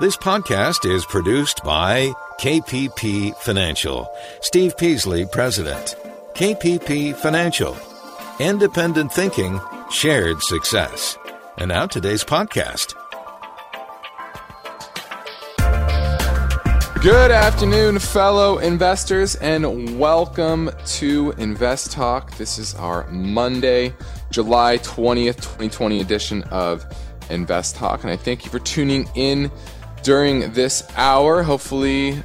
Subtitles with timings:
[0.00, 2.10] This podcast is produced by
[2.40, 4.10] KPP Financial.
[4.40, 5.94] Steve Peasley, President.
[6.32, 7.76] KPP Financial.
[8.38, 9.60] Independent thinking,
[9.90, 11.18] shared success.
[11.58, 12.94] And now today's podcast.
[17.02, 22.30] Good afternoon, fellow investors, and welcome to Invest Talk.
[22.38, 23.92] This is our Monday,
[24.30, 26.86] July 20th, 2020 edition of
[27.28, 28.02] Invest Talk.
[28.02, 29.50] And I thank you for tuning in
[30.02, 31.42] during this hour.
[31.42, 32.22] Hopefully,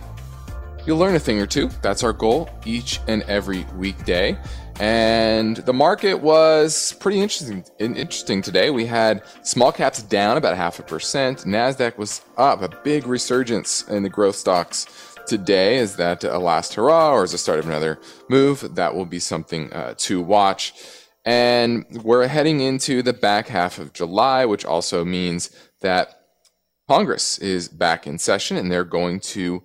[0.85, 1.69] you'll learn a thing or two.
[1.81, 4.37] That's our goal each and every weekday.
[4.79, 7.63] And the market was pretty interesting.
[7.79, 8.69] Interesting today.
[8.69, 11.39] We had small caps down about half a percent.
[11.39, 12.61] Nasdaq was up.
[12.61, 15.77] A big resurgence in the growth stocks today.
[15.77, 18.75] Is that a last hurrah or is the start of another move?
[18.75, 20.73] That will be something uh, to watch.
[21.23, 25.49] And we're heading into the back half of July, which also means
[25.81, 26.24] that
[26.87, 29.63] Congress is back in session and they're going to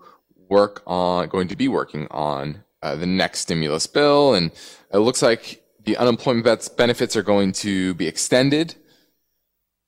[0.48, 4.34] work on, going to be working on uh, the next stimulus bill.
[4.34, 4.50] And
[4.92, 8.74] it looks like the unemployment benefits are going to be extended.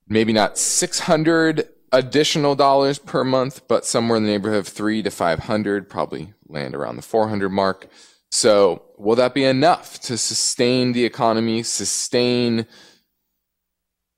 [0.06, 5.10] Maybe not 600 additional dollars per month, but somewhere in the neighborhood of three to
[5.10, 7.88] 500, probably land around the 400 mark.
[8.30, 12.66] So will that be enough to sustain the economy, sustain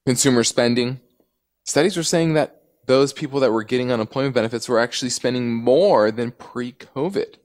[0.06, 1.00] consumer spending?
[1.64, 6.10] Studies are saying that those people that were getting unemployment benefits were actually spending more
[6.10, 7.36] than pre COVID.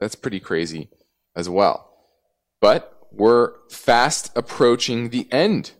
[0.00, 0.88] That's pretty crazy
[1.36, 1.90] as well.
[2.60, 5.72] But we're fast approaching the end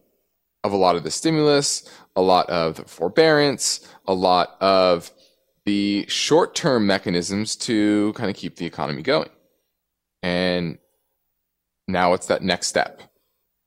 [0.64, 5.10] of a lot of the stimulus, a lot of the forbearance, a lot of
[5.64, 9.30] the short term mechanisms to kind of keep the economy going.
[10.22, 10.78] And
[11.88, 13.02] now it's that next step.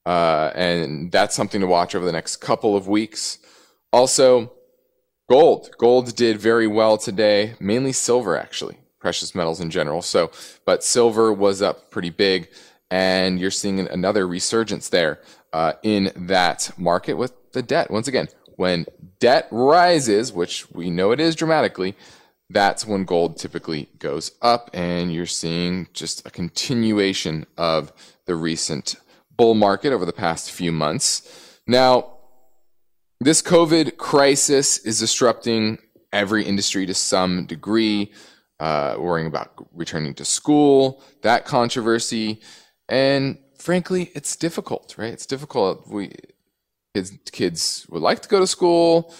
[0.05, 3.39] Uh, and that's something to watch over the next couple of weeks.
[3.91, 4.51] Also,
[5.27, 5.71] Gold.
[5.79, 10.03] Gold did very well today, mainly silver, actually, precious metals in general.
[10.03, 10.29] So,
[10.65, 12.49] but silver was up pretty big,
[12.91, 15.19] and you're seeing another resurgence there
[15.51, 17.89] uh, in that market with the debt.
[17.89, 18.27] Once again,
[18.57, 18.85] when
[19.19, 21.95] debt rises, which we know it is dramatically,
[22.51, 27.91] that's when gold typically goes up, and you're seeing just a continuation of
[28.25, 28.95] the recent
[29.35, 31.59] bull market over the past few months.
[31.65, 32.14] Now,
[33.19, 35.79] this COVID crisis is disrupting
[36.11, 38.11] every industry to some degree.
[38.57, 42.39] Uh, worrying about returning to school, that controversy,
[42.87, 45.11] and frankly, it's difficult, right?
[45.11, 45.85] It's difficult.
[45.89, 46.13] We
[46.93, 49.13] kids kids would like to go to school,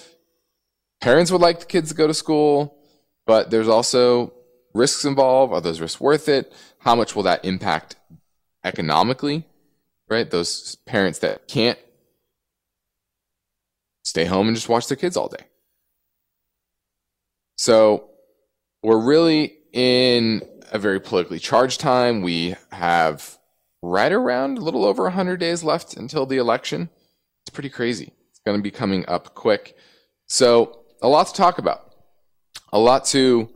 [1.02, 2.78] parents would like the kids to go to school,
[3.28, 4.34] but there's also
[4.74, 5.52] risks involved.
[5.52, 6.54] Are those risks worth it?
[6.80, 7.98] How much will that impact
[8.64, 9.46] economically?
[10.08, 11.80] Right, those parents that can't
[14.06, 15.46] stay home and just watch their kids all day.
[17.58, 18.12] So
[18.84, 22.22] we're really in a very politically charged time.
[22.22, 23.38] We have
[23.82, 26.90] right around a little over 100 days left until the election.
[27.44, 28.14] It's pretty crazy.
[28.30, 29.76] It's going to be coming up quick.
[30.28, 31.94] So, a lot to talk about,
[32.72, 33.50] a lot to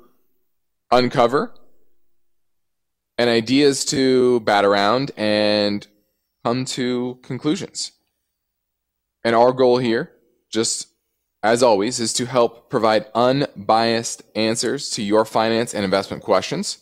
[0.92, 1.54] uncover,
[3.18, 5.86] and ideas to bat around and
[6.44, 7.92] come to conclusions.
[9.24, 10.12] And our goal here
[10.50, 10.88] just
[11.42, 16.80] as always, is to help provide unbiased answers to your finance and investment questions.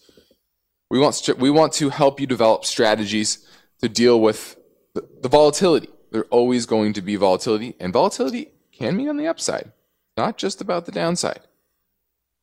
[0.89, 3.45] We want, st- we want to help you develop strategies
[3.81, 4.57] to deal with
[4.95, 5.89] the, the volatility.
[6.11, 9.71] There's always going to be volatility, and volatility can mean on the upside,
[10.15, 11.41] not just about the downside.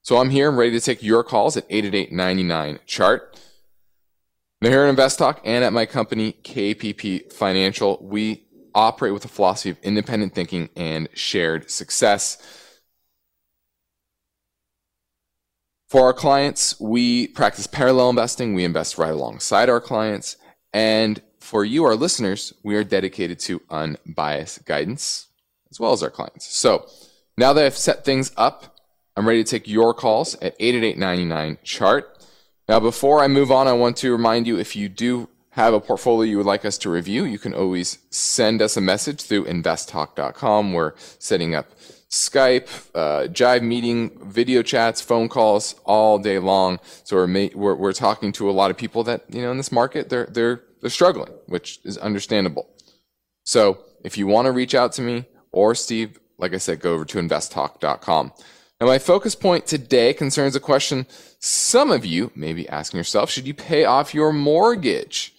[0.03, 0.51] So I'm here.
[0.51, 3.41] I'm ready to take your calls at 888 chart.
[4.61, 8.44] Now here at Invest Talk and at my company, KPP Financial, we
[8.75, 12.39] operate with a philosophy of independent thinking and shared success.
[15.89, 18.55] For our clients, we practice parallel investing.
[18.55, 20.37] We invest right alongside our clients.
[20.73, 25.29] And for you, our listeners, we are dedicated to unbiased guidance
[25.71, 26.47] as well as our clients.
[26.47, 26.88] So
[27.37, 28.79] now that I've set things up,
[29.17, 32.26] I'm ready to take your calls at 888 chart.
[32.69, 35.81] Now, before I move on, I want to remind you if you do have a
[35.81, 39.45] portfolio you would like us to review, you can always send us a message through
[39.45, 40.73] investtalk.com.
[40.73, 41.69] We're setting up
[42.11, 46.81] Skype, uh, Jive meeting, video chats, phone calls all day long.
[47.05, 49.56] So we're, ma- we're, we're talking to a lot of people that you know in
[49.56, 52.69] this market they're they're they're struggling, which is understandable.
[53.45, 56.95] So if you want to reach out to me or Steve, like I said, go
[56.95, 58.33] over to investtalk.com.
[58.81, 61.07] Now my focus point today concerns a question
[61.39, 65.34] some of you may be asking yourself: Should you pay off your mortgage?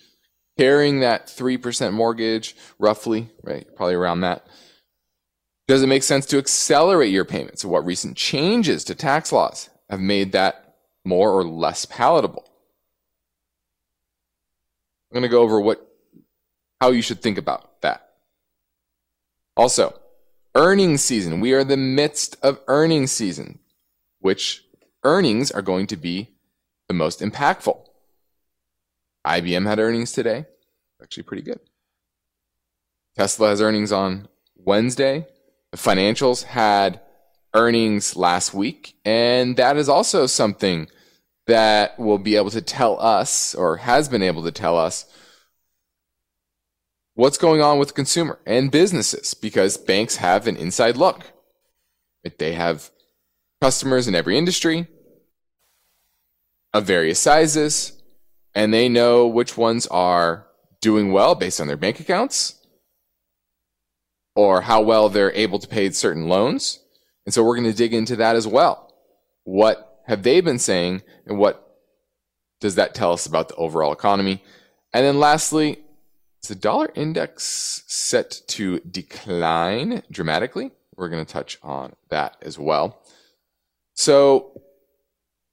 [0.57, 3.67] Carrying that 3% mortgage, roughly, right?
[3.75, 4.45] Probably around that.
[5.67, 7.65] Does it make sense to accelerate your payments?
[7.65, 12.45] What recent changes to tax laws have made that more or less palatable?
[15.11, 15.81] I'm going to go over what
[16.81, 18.09] how you should think about that.
[19.55, 19.97] Also,
[20.55, 21.39] earnings season.
[21.39, 23.59] We are in the midst of earnings season,
[24.19, 24.65] which
[25.03, 26.31] earnings are going to be
[26.87, 27.85] the most impactful.
[29.25, 30.45] IBM had earnings today.
[31.01, 31.59] Actually, pretty good.
[33.15, 35.25] Tesla has earnings on Wednesday.
[35.71, 37.01] The financials had
[37.53, 40.87] earnings last week, and that is also something
[41.47, 45.05] that will be able to tell us, or has been able to tell us,
[47.13, 51.31] what's going on with the consumer and businesses because banks have an inside look.
[52.37, 52.89] They have
[53.61, 54.87] customers in every industry
[56.73, 57.94] of various sizes,
[58.55, 60.47] and they know which ones are
[60.81, 62.55] doing well based on their bank accounts
[64.35, 66.79] or how well they're able to pay certain loans.
[67.25, 68.93] And so we're going to dig into that as well.
[69.43, 71.61] What have they been saying and what
[72.61, 74.43] does that tell us about the overall economy?
[74.93, 75.79] And then lastly,
[76.41, 80.71] is the dollar index set to decline dramatically?
[80.95, 83.01] We're going to touch on that as well.
[83.95, 84.61] So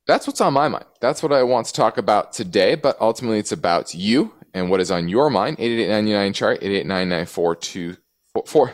[0.06, 0.84] that's what's on my mind.
[1.00, 4.81] That's what I want to talk about today, but ultimately it's about you and what
[4.81, 5.56] is on your mind.
[5.58, 6.87] 888 chart, 888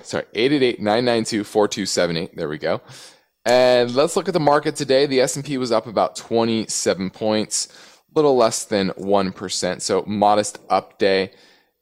[0.02, 2.80] sorry, 888 There we go.
[3.44, 5.06] And let's look at the market today.
[5.06, 9.80] The S&P was up about 27 points, a little less than 1%.
[9.80, 11.32] So modest up day.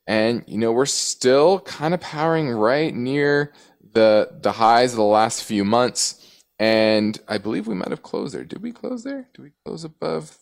[0.06, 3.52] And, you know, we're still kind of powering right near
[3.92, 6.22] the, the highs of the last few months.
[6.58, 8.44] And I believe we might have closed there.
[8.44, 9.28] Did we close there?
[9.34, 10.38] Did we close above?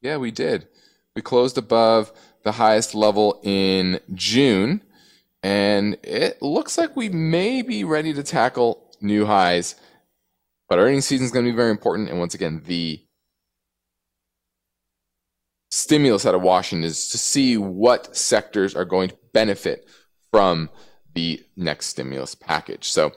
[0.00, 0.68] Yeah, we did.
[1.14, 2.12] We closed above
[2.44, 4.82] the highest level in June.
[5.42, 9.76] And it looks like we may be ready to tackle new highs.
[10.68, 12.10] But earnings season is going to be very important.
[12.10, 13.00] And once again, the
[15.70, 19.88] stimulus out of Washington is to see what sectors are going to benefit
[20.30, 20.70] from
[21.14, 22.90] the next stimulus package.
[22.90, 23.12] So,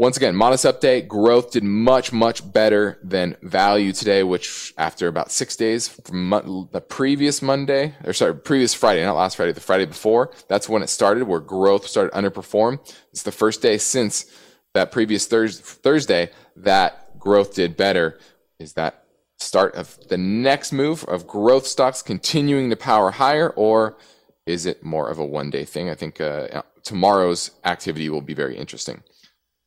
[0.00, 1.06] once again, modest update.
[1.06, 6.30] Growth did much, much better than value today, which after about six days from
[6.72, 10.82] the previous Monday, or sorry, previous Friday, not last Friday, the Friday before, that's when
[10.82, 12.80] it started, where growth started underperform.
[13.12, 14.24] It's the first day since
[14.72, 18.18] that previous Thursday that growth did better.
[18.58, 19.04] Is that
[19.36, 23.98] start of the next move of growth stocks continuing to power higher, or
[24.46, 25.90] is it more of a one day thing?
[25.90, 29.02] I think uh, tomorrow's activity will be very interesting.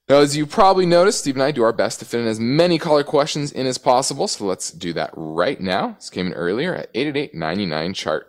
[0.10, 2.40] Now, as you probably noticed, Steve and I do our best to fit in as
[2.40, 4.28] many caller questions in as possible.
[4.28, 5.94] So let's do that right now.
[5.94, 8.28] This came in earlier at 888 chart.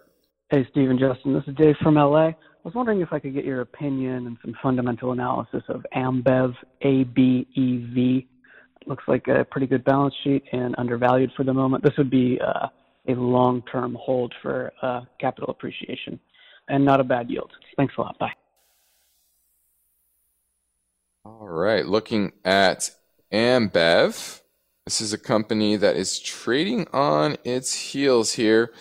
[0.51, 1.35] Hey, Steve and Justin.
[1.35, 2.29] This is Dave from LA.
[2.29, 6.55] I was wondering if I could get your opinion and some fundamental analysis of Ambev,
[6.83, 8.29] A-B-E-V
[8.87, 11.83] looks like a pretty good balance sheet and undervalued for the moment.
[11.83, 12.69] This would be uh,
[13.09, 16.21] a long-term hold for uh, capital appreciation
[16.69, 17.51] and not a bad yield.
[17.77, 18.19] Thanks a lot.
[18.19, 18.33] Bye.
[21.25, 21.87] All right.
[21.87, 22.91] Looking at
[23.33, 24.41] Ambev.
[24.85, 28.73] This is a company that is trading on its heels here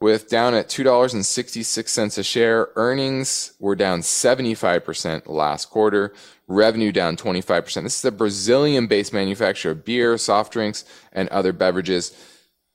[0.00, 2.70] with down at $2.66 a share.
[2.74, 6.12] Earnings were down 75% last quarter
[6.48, 7.82] revenue down 25%.
[7.82, 12.12] This is a Brazilian based manufacturer of beer, soft drinks, and other beverages.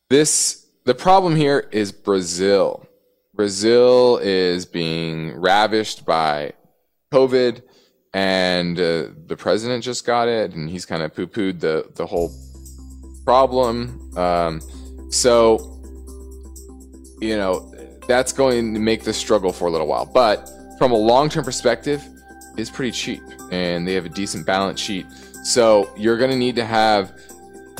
[0.10, 2.88] This, the problem here is Brazil.
[3.34, 6.54] Brazil is being ravished by
[7.12, 7.62] COVID,
[8.18, 12.04] and uh, the president just got it, and he's kind of poo pooed the, the
[12.04, 12.34] whole
[13.24, 14.18] problem.
[14.18, 14.60] Um,
[15.12, 15.80] so,
[17.22, 17.72] you know,
[18.08, 20.08] that's going to make this struggle for a little while.
[20.08, 22.04] But from a long term perspective,
[22.58, 23.22] it's pretty cheap
[23.52, 25.06] and they have a decent balance sheet.
[25.44, 27.12] So you're going to need to have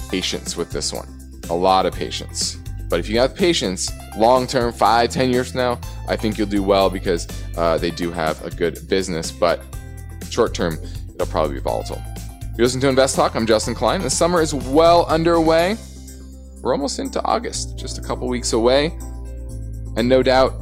[0.10, 1.08] patience with this one,
[1.50, 2.58] a lot of patience.
[2.90, 6.48] But if you have patience, long term, five, ten years from now, I think you'll
[6.48, 7.28] do well because
[7.58, 9.32] uh, they do have a good business.
[9.32, 9.64] But
[10.32, 10.78] short term,
[11.16, 12.02] it'll probably be volatile.
[12.58, 13.36] You're listening to Invest Talk.
[13.36, 14.02] I'm Justin Klein.
[14.02, 15.78] The summer is well underway.
[16.62, 18.88] We're almost into August, just a couple weeks away.
[19.96, 20.54] And no doubt,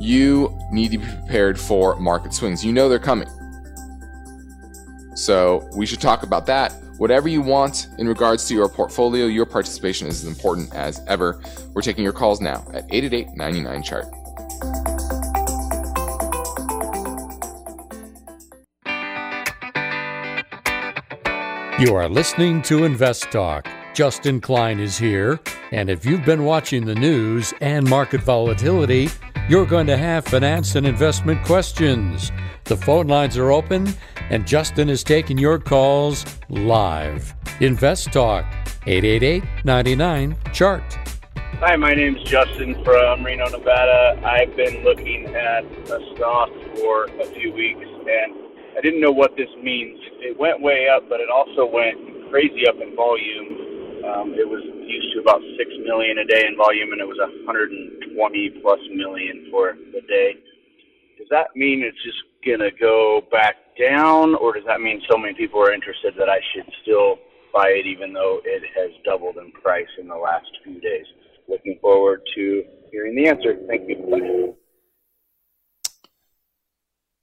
[0.00, 2.64] you need to be prepared for market swings.
[2.64, 3.28] You know they're coming.
[5.14, 6.72] So we should talk about that.
[6.98, 11.40] Whatever you want in regards to your portfolio, your participation is as important as ever.
[11.72, 14.06] We're taking your calls now at 888 99 chart.
[21.78, 23.68] You are listening to Invest Talk.
[23.94, 25.38] Justin Klein is here.
[25.70, 29.10] And if you've been watching the news and market volatility,
[29.48, 32.32] you're going to have finance and investment questions.
[32.64, 33.94] The phone lines are open
[34.28, 37.32] and Justin is taking your calls live.
[37.60, 38.44] Invest Talk,
[38.88, 40.82] 888 99 Chart.
[41.60, 44.20] Hi, my name is Justin from Reno, Nevada.
[44.24, 48.34] I've been looking at a stock for a few weeks and
[48.76, 50.07] I didn't know what this means.
[50.18, 54.02] It went way up, but it also went crazy up in volume.
[54.02, 57.18] Um, it was used to about six million a day in volume, and it was
[57.18, 58.14] 120
[58.62, 60.34] plus million for the day.
[61.18, 65.34] Does that mean it's just gonna go back down, or does that mean so many
[65.34, 67.18] people are interested that I should still
[67.52, 71.06] buy it, even though it has doubled in price in the last few days?
[71.48, 73.56] Looking forward to hearing the answer.
[73.66, 74.56] Thank you.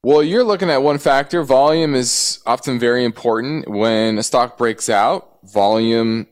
[0.06, 1.42] Well, you're looking at one factor.
[1.42, 3.68] Volume is often very important.
[3.68, 6.28] When a stock breaks out, volume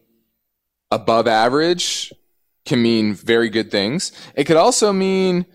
[0.91, 2.13] above average
[2.65, 4.11] can mean very good things.
[4.35, 5.47] It could also mean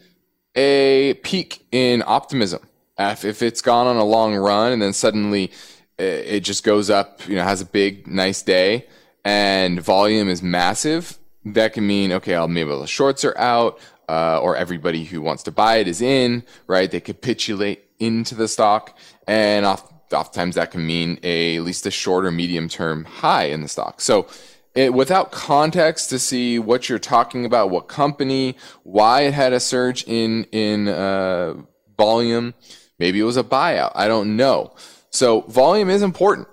[0.56, 2.66] a peak in optimism.
[2.98, 5.52] If, it's gone on a long run and then suddenly
[5.96, 8.88] it just goes up, you know, has a big, nice day
[9.25, 14.40] and volume is massive, that can mean, okay, I'll maybe the shorts are out, uh,
[14.40, 16.90] or everybody who wants to buy it is in, right?
[16.90, 21.90] They capitulate into the stock, and oft, oftentimes that can mean a at least a
[21.90, 24.00] short or medium term high in the stock.
[24.00, 24.26] So.
[24.74, 29.58] It, without context to see what you're talking about, what company, why it had a
[29.58, 31.54] surge in in uh,
[31.96, 32.54] volume,
[32.98, 33.92] maybe it was a buyout.
[33.96, 34.76] I don't know.
[35.10, 36.46] So volume is important,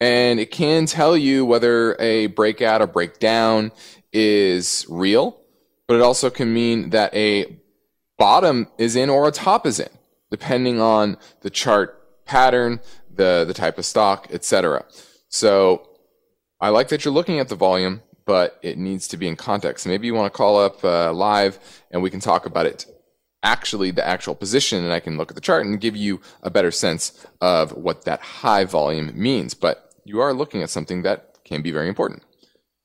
[0.00, 3.72] and it can tell you whether a breakout or breakdown
[4.12, 5.38] is real,
[5.86, 7.56] but it also can mean that a
[8.16, 9.90] bottom is in or a top is in
[10.30, 12.80] depending on the chart pattern,
[13.14, 14.84] the, the type of stock, etc.
[15.28, 15.88] So
[16.60, 19.86] I like that you're looking at the volume, but it needs to be in context.
[19.86, 21.58] Maybe you want to call up uh, live
[21.90, 22.86] and we can talk about it
[23.42, 26.50] actually the actual position and I can look at the chart and give you a
[26.50, 29.54] better sense of what that high volume means.
[29.54, 32.24] But you are looking at something that can be very important.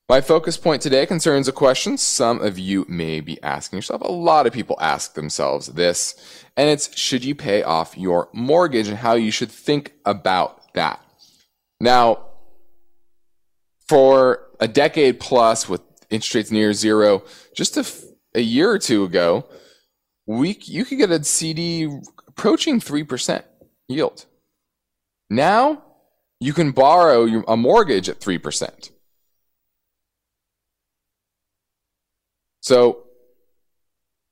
[0.06, 4.02] My focus point today concerns a question some of you may be asking yourself.
[4.02, 8.86] A lot of people ask themselves this, and it's should you pay off your mortgage
[8.86, 11.00] and how you should think about that.
[11.80, 12.18] Now,
[13.88, 15.80] for a decade plus with
[16.10, 17.22] interest rates near zero,
[17.56, 19.46] just a, year or two ago,
[20.26, 21.88] we you could get a CD
[22.28, 23.42] approaching 3%
[23.88, 24.26] yield.
[25.30, 25.82] Now,
[26.40, 28.90] you can borrow a mortgage at 3%.
[32.64, 33.04] So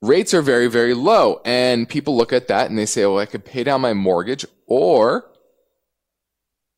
[0.01, 1.43] rates are very, very low.
[1.45, 4.47] And people look at that and they say, well, I could pay down my mortgage
[4.67, 5.31] or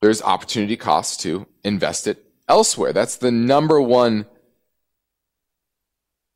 [0.03, 2.93] there's opportunity costs to invest it elsewhere.
[2.93, 4.27] That's the number one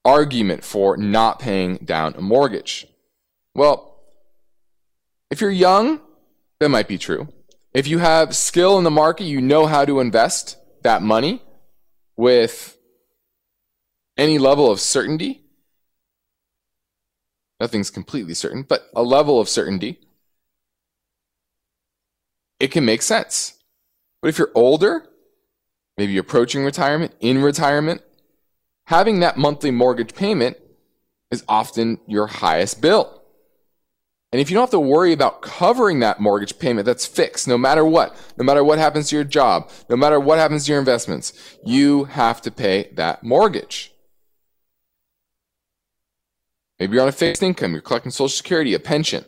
[0.05, 2.87] argument for not paying down a mortgage.
[3.57, 4.01] Well,
[5.33, 6.01] if you're young,
[6.61, 7.27] that might be true.
[7.75, 11.43] If you have skill in the market, you know how to invest that money
[12.17, 12.78] with
[14.19, 15.45] any level of certainty.
[17.61, 20.01] Nothing's completely certain, but a level of certainty.
[22.61, 23.55] It can make sense.
[24.21, 25.07] But if you're older,
[25.97, 28.03] maybe approaching retirement, in retirement,
[28.87, 30.57] having that monthly mortgage payment
[31.31, 33.23] is often your highest bill.
[34.31, 37.57] And if you don't have to worry about covering that mortgage payment that's fixed, no
[37.57, 40.79] matter what, no matter what happens to your job, no matter what happens to your
[40.79, 41.33] investments,
[41.65, 43.93] you have to pay that mortgage.
[46.79, 49.25] Maybe you're on a fixed income, you're collecting Social Security, a pension.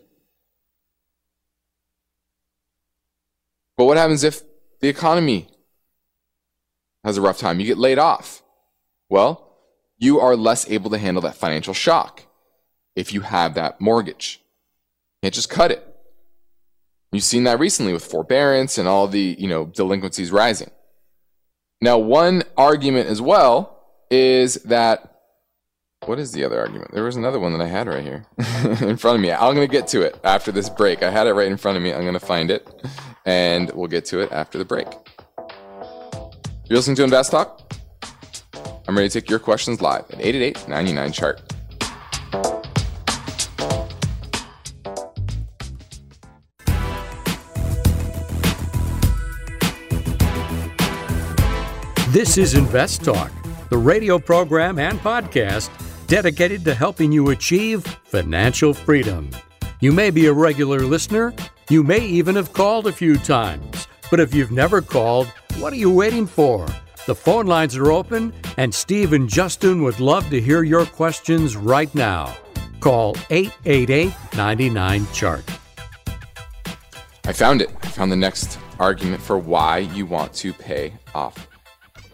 [3.77, 4.43] But what happens if
[4.81, 5.49] the economy
[7.03, 7.59] has a rough time?
[7.61, 8.43] You get laid off.
[9.09, 9.57] Well,
[9.99, 12.27] you are less able to handle that financial shock
[12.95, 14.41] if you have that mortgage.
[15.23, 15.87] You can't just cut it.
[17.13, 20.71] You've seen that recently with forbearance and all the, you know, delinquencies rising.
[21.81, 25.10] Now, one argument as well is that
[26.07, 26.93] what is the other argument?
[26.93, 28.25] There was another one that I had right here
[28.81, 29.31] in front of me.
[29.31, 31.03] I'm going to get to it after this break.
[31.03, 31.93] I had it right in front of me.
[31.93, 32.67] I'm going to find it
[33.27, 34.87] and we'll get to it after the break.
[36.65, 37.75] You're listening to Invest Talk.
[38.89, 41.43] I'm ready to take your questions live at 888 99 chart.
[52.09, 53.31] This is Invest Talk,
[53.69, 55.71] the radio program and podcast
[56.11, 59.31] dedicated to helping you achieve financial freedom.
[59.79, 61.33] You may be a regular listener,
[61.69, 65.29] you may even have called a few times, but if you've never called,
[65.61, 66.67] what are you waiting for?
[67.07, 71.57] The phone lines are open, and Steve and Justin would love to hear your questions
[71.57, 72.37] right now.
[72.81, 75.45] Call 888 99 Chart.
[77.25, 77.71] I found it.
[77.85, 81.50] I found the next argument for why you want to pay off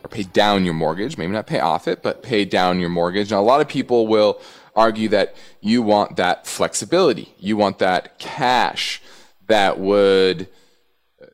[0.06, 1.18] or pay down your mortgage.
[1.18, 3.32] Maybe not pay off it, but pay down your mortgage.
[3.32, 4.40] Now, a lot of people will
[4.76, 7.34] argue that you want that flexibility.
[7.38, 9.02] You want that cash
[9.48, 10.48] that would,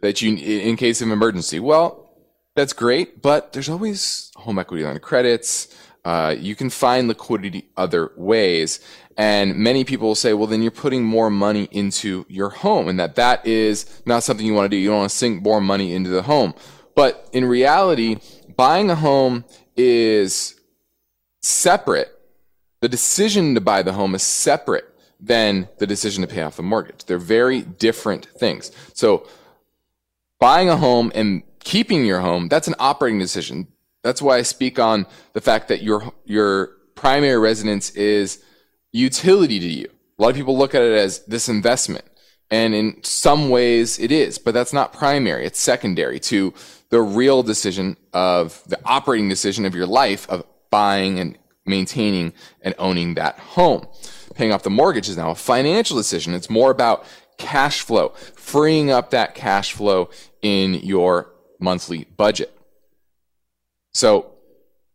[0.00, 1.61] that you, in case of emergency.
[1.61, 2.17] Well,
[2.57, 5.76] that's great, but there's always home equity line of credits.
[6.02, 8.81] Uh, you can find liquidity other ways.
[9.19, 12.99] And many people will say, well, then you're putting more money into your home and
[12.99, 14.81] that that is not something you want to do.
[14.81, 16.55] You don't want to sink more money into the home.
[16.95, 18.19] But in reality,
[18.62, 19.45] buying a home
[19.76, 20.54] is
[21.42, 22.16] separate.
[22.81, 24.85] The decision to buy the home is separate
[25.19, 27.04] than the decision to pay off the mortgage.
[27.07, 28.71] They're very different things.
[28.95, 29.26] So
[30.38, 33.66] buying a home and keeping your home, that's an operating decision.
[34.04, 38.45] That's why I speak on the fact that your, your primary residence is
[38.92, 39.88] utility to you.
[40.21, 42.04] A lot of people look at it as this investment.
[42.49, 45.47] And in some ways it is, but that's not primary.
[45.47, 46.54] It's secondary to
[46.93, 52.75] the real decision of the operating decision of your life of buying and maintaining and
[52.79, 53.87] owning that home.
[54.35, 56.35] Paying off the mortgage is now a financial decision.
[56.35, 57.07] It's more about
[57.39, 60.11] cash flow, freeing up that cash flow
[60.43, 62.55] in your monthly budget.
[63.95, 64.33] So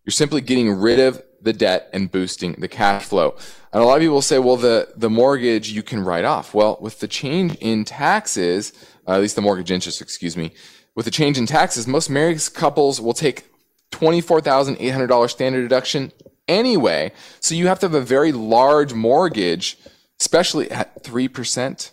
[0.06, 3.36] you're simply getting rid of the debt and boosting the cash flow.
[3.74, 6.54] And a lot of people say, well, the, the mortgage you can write off.
[6.54, 8.72] Well, with the change in taxes,
[9.08, 10.54] uh, at least the mortgage interest, excuse me,
[10.98, 13.46] with the change in taxes, most married couples will take
[13.92, 16.12] $24,800 standard deduction
[16.50, 17.14] anyway.
[17.40, 19.78] So you have to have a very large mortgage,
[20.20, 21.92] especially at 3%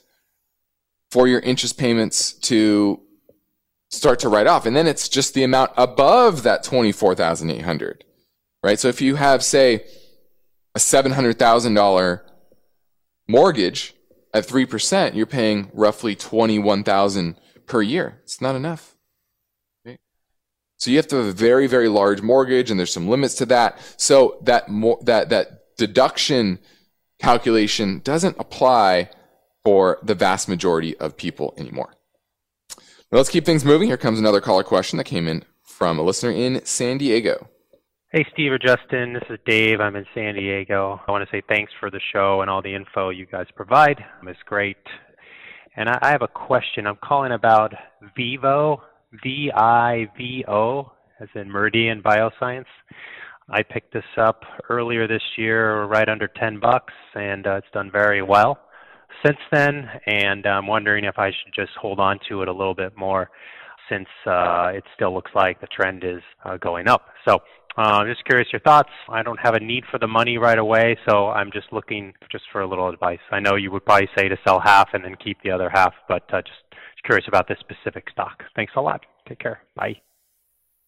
[1.12, 3.00] for your interest payments to
[3.90, 4.66] start to write off.
[4.66, 8.04] And then it's just the amount above that 24,800
[8.64, 8.80] right?
[8.80, 9.84] So if you have, say,
[10.74, 12.20] a $700,000
[13.28, 13.94] mortgage
[14.32, 18.20] at 3%, you're paying roughly 21,000 per year.
[18.22, 18.93] It's not enough.
[20.76, 23.46] So you have to have a very, very large mortgage and there's some limits to
[23.46, 23.78] that.
[23.96, 26.58] So that more, that, that deduction
[27.18, 29.10] calculation doesn't apply
[29.64, 31.94] for the vast majority of people anymore.
[33.10, 33.88] Let's keep things moving.
[33.88, 37.48] Here comes another caller question that came in from a listener in San Diego.
[38.10, 39.12] Hey, Steve or Justin.
[39.12, 39.80] This is Dave.
[39.80, 41.00] I'm in San Diego.
[41.06, 44.04] I want to say thanks for the show and all the info you guys provide.
[44.26, 44.76] It's great.
[45.76, 46.86] And I have a question.
[46.86, 47.72] I'm calling about
[48.16, 48.82] Vivo,
[49.22, 52.66] V I V O, as in Meridian Bioscience.
[53.48, 57.90] I picked this up earlier this year, right under 10 bucks, and uh, it's done
[57.90, 58.58] very well
[59.24, 59.86] since then.
[60.06, 63.30] And I'm wondering if I should just hold on to it a little bit more
[63.90, 67.08] since uh, it still looks like the trend is uh, going up.
[67.28, 67.40] So
[67.76, 68.90] uh, just curious your thoughts.
[69.08, 72.44] I don't have a need for the money right away, so I'm just looking just
[72.52, 73.18] for a little advice.
[73.30, 75.92] I know you would probably say to sell half and then keep the other half,
[76.08, 76.58] but uh, just
[77.04, 78.44] curious about this specific stock.
[78.54, 79.04] Thanks a lot.
[79.28, 79.60] Take care.
[79.74, 79.96] Bye.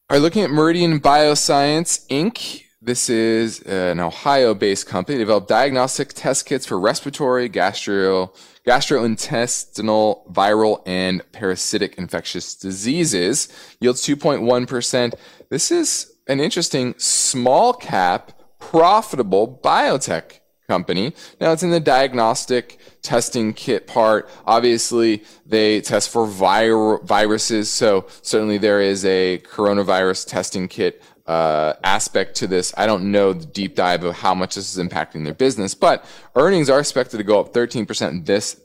[0.08, 2.62] All right, looking at Meridian Bioscience Inc.
[2.80, 5.16] This is an Ohio-based company.
[5.16, 8.32] They developed diagnostic test kits for respiratory, gastro,
[8.64, 13.48] gastrointestinal, viral, and parasitic infectious diseases.
[13.80, 15.14] Yields 2.1%.
[15.50, 21.14] This is an interesting small cap, profitable biotech company.
[21.40, 24.28] Now it's in the diagnostic testing kit part.
[24.46, 31.74] Obviously, they test for vir- viruses, so certainly there is a coronavirus testing kit uh,
[31.82, 32.72] aspect to this.
[32.76, 36.04] I don't know the deep dive of how much this is impacting their business, but
[36.34, 38.60] earnings are expected to go up 13% this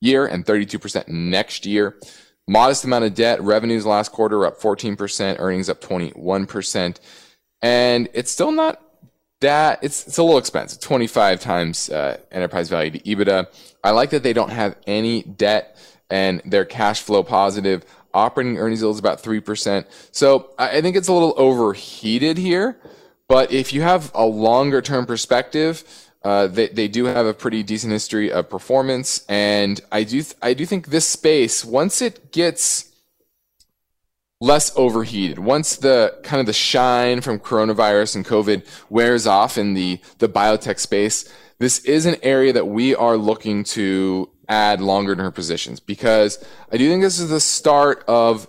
[0.00, 1.96] year and 32% next year.
[2.48, 3.40] Modest amount of debt.
[3.40, 6.96] Revenues last quarter up 14%, earnings up 21%.
[7.62, 8.82] And it's still not
[9.40, 10.80] that, it's, it's a little expensive.
[10.80, 13.46] 25 times uh, enterprise value to EBITDA.
[13.84, 15.76] I like that they don't have any debt
[16.10, 17.84] and they're cash flow positive.
[18.14, 19.86] Operating earnings yield is about 3%.
[20.10, 22.78] So I think it's a little overheated here.
[23.28, 25.84] But if you have a longer term perspective,
[26.24, 30.36] uh, they they do have a pretty decent history of performance, and I do th-
[30.40, 32.92] I do think this space once it gets
[34.40, 39.74] less overheated, once the kind of the shine from coronavirus and COVID wears off in
[39.74, 45.16] the the biotech space, this is an area that we are looking to add longer
[45.16, 48.48] term positions because I do think this is the start of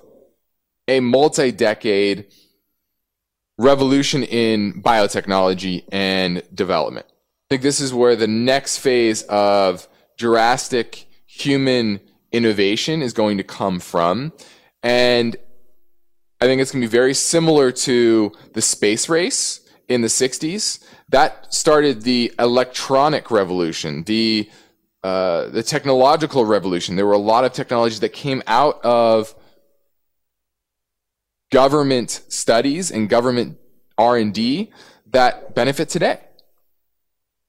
[0.87, 2.25] a multi-decade
[3.57, 7.05] revolution in biotechnology and development
[7.53, 9.87] think this is where the next phase of
[10.17, 11.99] drastic human
[12.31, 14.33] innovation is going to come from.
[14.81, 15.35] And
[16.41, 20.83] I think it's going to be very similar to the space race in the 60s.
[21.09, 24.49] That started the electronic revolution, the
[25.03, 26.95] uh, the technological revolution.
[26.95, 29.35] There were a lot of technologies that came out of
[31.51, 33.59] government studies and government
[33.99, 34.71] R&D
[35.11, 36.19] that benefit today,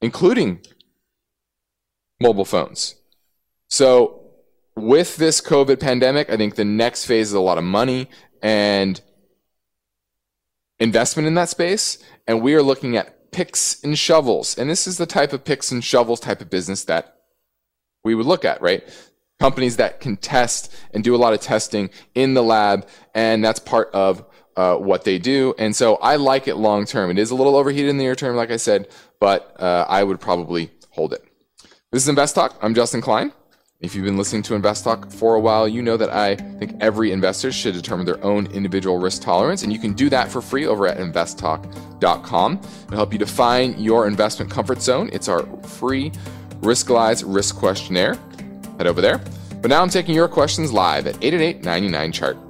[0.04, 0.60] including
[2.20, 2.96] mobile phones.
[3.68, 4.20] So
[4.76, 8.10] with this COVID pandemic, I think the next phase is a lot of money
[8.42, 9.00] and
[10.78, 11.98] investment in that space.
[12.28, 14.58] And we are looking at picks and shovels.
[14.58, 17.16] And this is the type of picks and shovels type of business that
[18.04, 18.84] we would look at, right?
[19.40, 22.86] Companies that can test and do a lot of testing in the lab.
[23.14, 25.54] And that's part of uh, what they do.
[25.58, 27.10] And so I like it long term.
[27.10, 28.88] It is a little overheated in the near term, like I said,
[29.20, 31.24] but uh, I would probably hold it.
[31.90, 32.56] This is Invest Talk.
[32.62, 33.32] I'm Justin Klein.
[33.80, 36.76] If you've been listening to Invest Talk for a while, you know that I think
[36.80, 40.40] every investor should determine their own individual risk tolerance, and you can do that for
[40.40, 42.60] free over at investtalk.com.
[42.86, 45.10] It'll help you define your investment comfort zone.
[45.12, 46.12] It's our free
[46.60, 48.16] Riskalyze risk questionnaire.
[48.78, 49.18] Head over there.
[49.60, 52.43] But now I'm taking your questions live at 888 99 chart.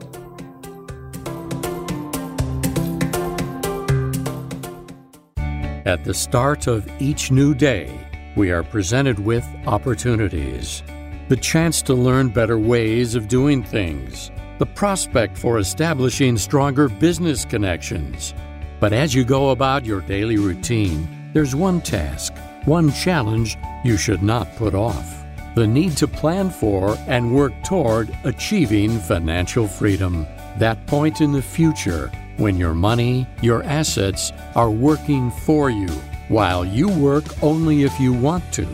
[5.86, 7.90] At the start of each new day,
[8.36, 10.82] we are presented with opportunities
[11.28, 17.44] the chance to learn better ways of doing things, the prospect for establishing stronger business
[17.44, 18.34] connections.
[18.80, 24.22] But as you go about your daily routine, there's one task, one challenge you should
[24.22, 30.26] not put off the need to plan for and work toward achieving financial freedom.
[30.58, 35.88] That point in the future when your money, your assets are working for you,
[36.28, 38.66] while you work only if you want to.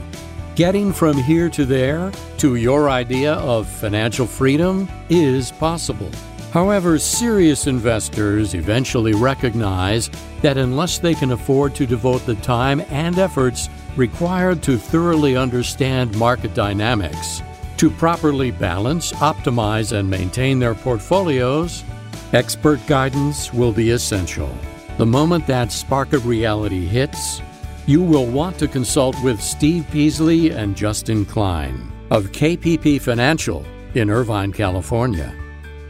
[0.54, 6.10] Getting from here to there to your idea of financial freedom is possible.
[6.52, 10.10] However, serious investors eventually recognize
[10.42, 16.16] that unless they can afford to devote the time and efforts required to thoroughly understand
[16.16, 17.40] market dynamics,
[17.76, 21.84] to properly balance, optimize, and maintain their portfolios,
[22.32, 24.50] expert guidance will be essential.
[24.98, 27.42] The moment that spark of reality hits,
[27.86, 33.64] you will want to consult with Steve Peasley and Justin Klein of KPP Financial
[33.94, 35.34] in Irvine, California.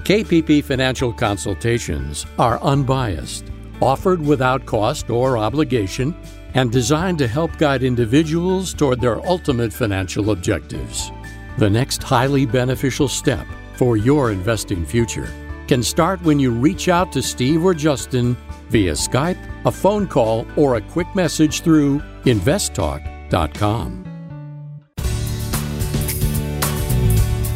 [0.04, 3.44] KPP Financial consultations are unbiased,
[3.82, 6.14] offered without cost or obligation,
[6.54, 11.12] and designed to help guide individuals toward their ultimate financial objectives.
[11.58, 15.28] The next highly beneficial step for your investing future
[15.70, 18.36] can start when you reach out to Steve or Justin
[18.70, 24.04] via Skype, a phone call, or a quick message through investtalk.com.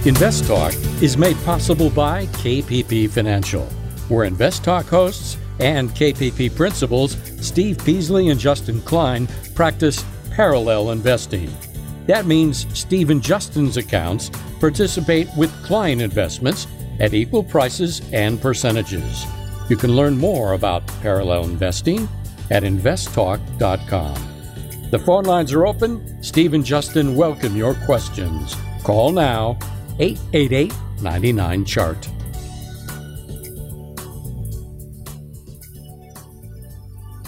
[0.05, 3.65] InvestTalk is made possible by KPP Financial,
[4.09, 11.53] where InvestTalk hosts and KPP principals Steve Peasley and Justin Klein practice parallel investing.
[12.07, 16.69] That means Steve and Justin's accounts participate with client investments
[17.01, 19.27] at equal prices and percentages.
[19.69, 22.09] You can learn more about parallel investing
[22.51, 24.15] at investtalk.com.
[24.91, 26.23] The phone lines are open.
[26.23, 28.55] Steve and Justin welcome your questions.
[28.83, 29.59] Call now
[29.99, 32.09] 888 99 Chart.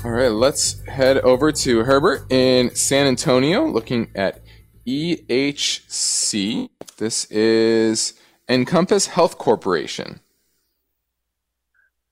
[0.05, 4.41] All right, let's head over to Herbert in San Antonio looking at
[4.87, 6.69] EHC.
[6.99, 8.15] This is
[8.49, 10.21] Encompass Health Corporation.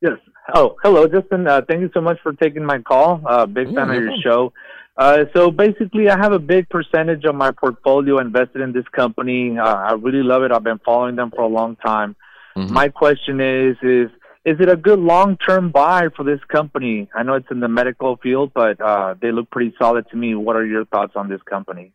[0.01, 0.19] Yes.
[0.55, 1.47] Oh, hello, Justin.
[1.47, 3.23] Uh, thank you so much for taking my call.
[3.25, 4.53] Uh, big yeah, fan of your show.
[4.97, 9.59] Uh, so basically, I have a big percentage of my portfolio invested in this company.
[9.59, 10.53] Uh, I really love it.
[10.53, 12.15] I've been following them for a long time.
[12.57, 12.73] Mm-hmm.
[12.73, 14.11] My question is, is
[14.45, 17.09] is it a good long-term buy for this company?
[17.15, 20.35] I know it's in the medical field, but uh, they look pretty solid to me.
[20.35, 21.93] What are your thoughts on this company?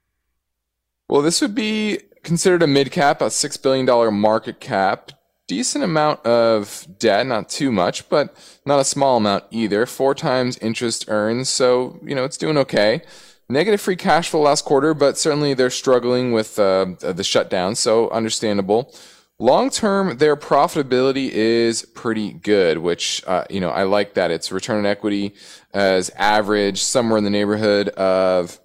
[1.07, 5.11] Well, this would be considered a mid cap, a six billion dollar market cap.
[5.47, 8.35] Decent amount of debt, not too much, but
[8.67, 9.87] not a small amount either.
[9.87, 13.01] Four times interest earned, so you know it's doing okay.
[13.49, 18.07] Negative free cash flow last quarter, but certainly they're struggling with uh, the shutdown, so
[18.11, 18.93] understandable.
[19.39, 24.29] Long term, their profitability is pretty good, which uh, you know I like that.
[24.29, 25.33] It's return on equity
[25.73, 28.59] as average, somewhere in the neighborhood of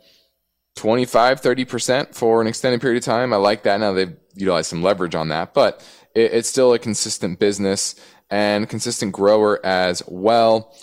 [0.76, 3.32] 25, 30% for an extended period of time.
[3.32, 3.78] I like that.
[3.78, 7.94] Now they've utilized some leverage on that, but it, it's still a consistent business
[8.30, 10.74] and consistent grower as well.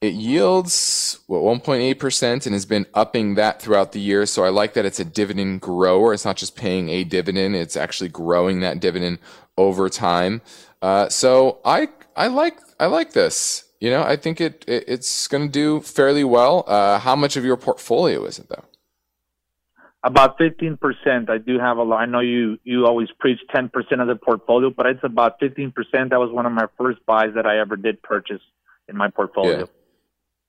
[0.00, 4.26] It yields what 1.8% and has been upping that throughout the year.
[4.26, 6.14] So I like that it's a dividend grower.
[6.14, 9.18] It's not just paying a dividend; it's actually growing that dividend
[9.56, 10.40] over time.
[10.80, 13.64] Uh, so I I like I like this.
[13.80, 16.62] You know, I think it, it it's going to do fairly well.
[16.68, 18.64] Uh, how much of your portfolio is it though?
[20.04, 21.28] About 15%.
[21.28, 22.00] I do have a lot.
[22.00, 25.72] I know you, you always preach 10% of the portfolio, but it's about 15%.
[26.10, 28.42] That was one of my first buys that I ever did purchase
[28.88, 29.58] in my portfolio.
[29.58, 29.64] Yeah.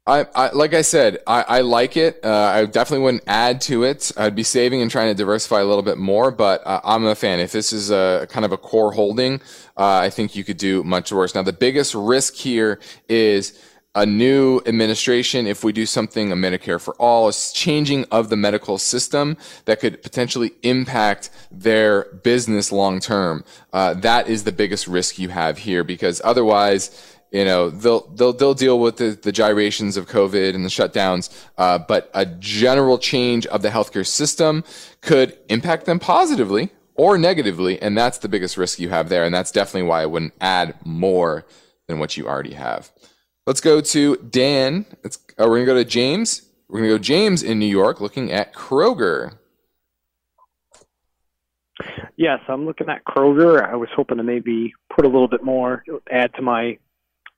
[0.09, 2.19] I, I, like I said, I, I like it.
[2.23, 4.11] Uh, I definitely wouldn't add to it.
[4.17, 7.13] I'd be saving and trying to diversify a little bit more, but uh, I'm a
[7.13, 7.39] fan.
[7.39, 9.35] If this is a kind of a core holding,
[9.77, 11.35] uh, I think you could do much worse.
[11.35, 13.59] Now, the biggest risk here is
[13.99, 18.37] a new administration, if we do something, a Medicare for all, a changing of the
[18.37, 19.35] medical system
[19.65, 23.43] that could potentially impact their business long term.
[23.73, 28.31] Uh, that is the biggest risk you have here because otherwise, you know they'll they'll
[28.31, 32.97] they'll deal with the, the gyrations of COVID and the shutdowns, uh, but a general
[32.97, 34.63] change of the healthcare system
[35.01, 39.35] could impact them positively or negatively, and that's the biggest risk you have there, and
[39.35, 41.45] that's definitely why I wouldn't add more
[41.87, 42.91] than what you already have.
[43.49, 44.85] Let's go to Dan.
[45.03, 46.43] It's, uh, we're gonna go to James.
[46.67, 49.39] We're gonna go James in New York, looking at Kroger.
[52.15, 53.67] Yes, I'm looking at Kroger.
[53.67, 56.77] I was hoping to maybe put a little bit more, add to my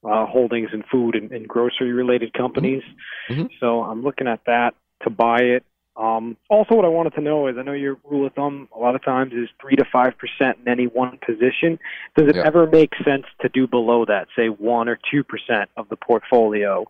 [0.04, 2.84] uh, holdings in food and, and grocery related companies.
[3.30, 3.46] Mm-hmm.
[3.62, 5.64] So I'm looking at that to buy it.
[5.98, 8.80] Um, also, what I wanted to know is I know your rule of thumb a
[8.80, 11.80] lot of times is 3 to 5% in any one position.
[12.16, 12.44] Does it yeah.
[12.46, 16.86] ever make sense to do below that, say 1 or 2% of the portfolio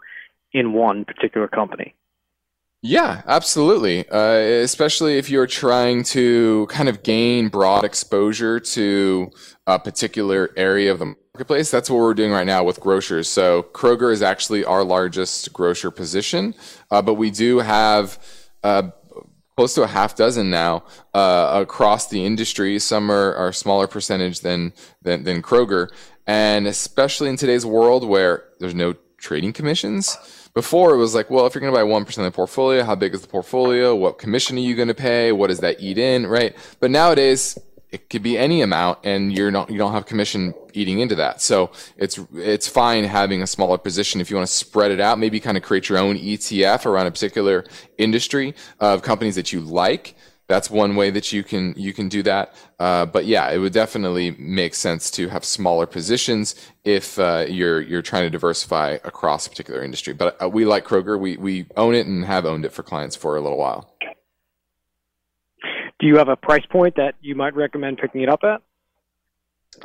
[0.54, 1.96] in one particular company?
[2.84, 4.10] Yeah, absolutely.
[4.10, 9.32] Uh, especially if you're trying to kind of gain broad exposure to
[9.68, 11.70] a particular area of the marketplace.
[11.70, 13.28] That's what we're doing right now with grocers.
[13.28, 16.56] So Kroger is actually our largest grocer position,
[16.90, 18.18] uh, but we do have
[18.64, 18.90] uh,
[19.56, 22.80] close to a half dozen now uh, across the industry.
[22.80, 25.90] Some are, are smaller percentage than, than than Kroger,
[26.26, 30.18] and especially in today's world where there's no trading commissions
[30.54, 32.96] before it was like, well, if you're going to buy 1% of the portfolio, how
[32.96, 33.96] big is the portfolio?
[33.96, 35.32] What commission are you going to pay?
[35.32, 36.28] What does that eat in?
[36.28, 36.56] Right.
[36.80, 37.58] But nowadays
[37.92, 41.42] it could be any amount and you're not, you don't have commission eating into that.
[41.42, 44.22] So it's, it's fine having a smaller position.
[44.22, 47.08] If you want to spread it out, maybe kind of create your own ETF around
[47.08, 47.66] a particular
[47.98, 50.16] industry of companies that you like
[50.52, 52.54] that's one way that you can you can do that.
[52.78, 57.80] Uh, but yeah, it would definitely make sense to have smaller positions if uh, you're
[57.80, 60.14] you're trying to diversify across a particular industry.
[60.14, 61.18] But uh, we like Kroger.
[61.18, 63.91] We we own it and have owned it for clients for a little while.
[66.02, 68.64] Do you have a price point that you might recommend picking it up at?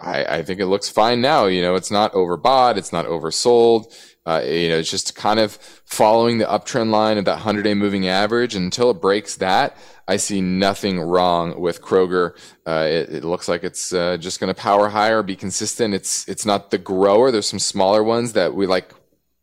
[0.01, 1.45] I, I think it looks fine now.
[1.45, 3.95] You know, it's not overbought, it's not oversold.
[4.25, 5.53] Uh, you know, it's just kind of
[5.85, 8.55] following the uptrend line of that 100 day moving average.
[8.57, 9.77] And Until it breaks that,
[10.09, 12.37] I see nothing wrong with Kroger.
[12.67, 15.95] Uh, it, it, looks like it's uh, just going to power higher, be consistent.
[15.95, 17.31] It's it's not the grower.
[17.31, 18.93] There's some smaller ones that we like,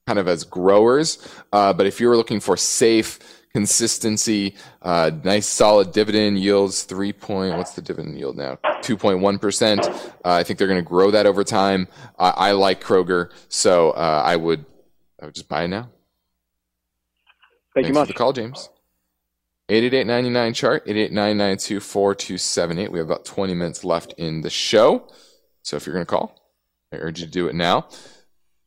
[0.07, 1.25] kind of as growers.
[1.53, 3.19] Uh, but if you're looking for safe
[3.53, 8.57] consistency, uh, nice solid dividend yields, three point, what's the dividend yield now?
[8.81, 9.87] 2.1%.
[9.87, 11.87] Uh, I think they're going to grow that over time.
[12.17, 14.65] I like Kroger, so uh, I would
[15.21, 15.89] I would just buy it now.
[17.73, 18.07] Thank Thanks you much.
[18.07, 18.69] for the call, James.
[19.69, 25.07] 888 chart, 888 We have about 20 minutes left in the show.
[25.61, 26.35] So if you're going to call,
[26.91, 27.87] I urge you to do it now.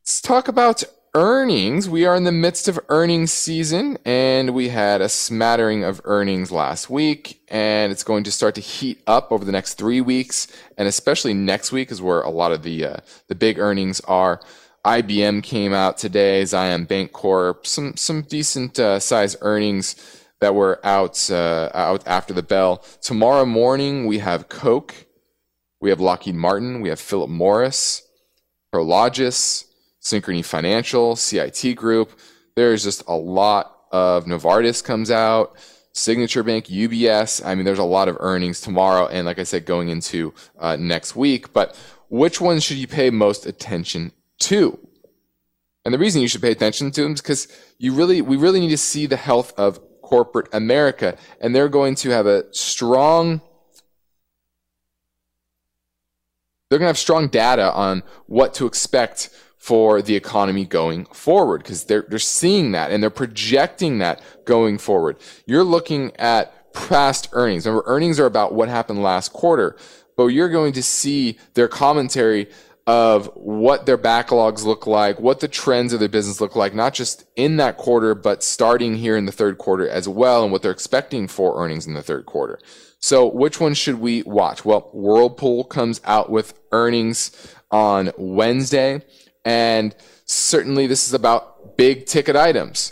[0.01, 1.89] Let's talk about earnings.
[1.89, 6.51] We are in the midst of earnings season and we had a smattering of earnings
[6.51, 10.47] last week and it's going to start to heat up over the next three weeks
[10.77, 14.41] and especially next week is where a lot of the, uh, the big earnings are.
[14.85, 19.97] IBM came out today, Zion Bancorp, some some decent uh, size earnings
[20.39, 22.77] that were out uh, out after the bell.
[23.01, 24.95] Tomorrow morning we have Coke,
[25.81, 28.07] we have Lockheed Martin, we have Philip Morris,
[28.73, 29.66] Prologis,
[30.07, 32.17] Synchrony Financial, CIT Group.
[32.55, 35.55] There's just a lot of Novartis comes out.
[35.91, 37.43] Signature Bank, UBS.
[37.45, 40.75] I mean, there's a lot of earnings tomorrow, and like I said, going into uh,
[40.75, 41.53] next week.
[41.53, 41.75] But
[42.09, 44.79] which ones should you pay most attention to.
[45.83, 48.59] And the reason you should pay attention to them is because you really, we really
[48.59, 51.17] need to see the health of corporate America.
[51.41, 53.41] And they're going to have a strong,
[56.69, 61.63] they're going to have strong data on what to expect for the economy going forward
[61.63, 65.17] because they're, they're seeing that and they're projecting that going forward.
[65.45, 67.65] You're looking at past earnings.
[67.65, 69.75] Remember, earnings are about what happened last quarter,
[70.15, 72.47] but you're going to see their commentary
[72.85, 76.93] of what their backlogs look like, what the trends of their business look like, not
[76.93, 80.61] just in that quarter, but starting here in the third quarter as well, and what
[80.61, 82.57] they're expecting for earnings in the third quarter.
[82.99, 84.63] So which one should we watch?
[84.63, 89.01] Well, Whirlpool comes out with earnings on Wednesday,
[89.47, 92.91] and certainly this is about big ticket items.